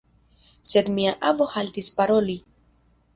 [0.69, 2.39] Sed mia avo haltis paroli.